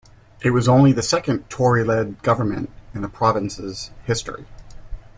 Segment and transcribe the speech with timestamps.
[0.43, 4.45] It was only the second Tory-led government in the province's history.